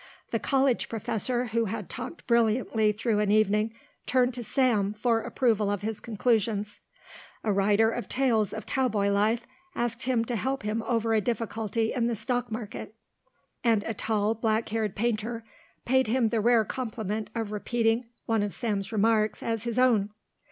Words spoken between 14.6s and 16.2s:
haired painter paid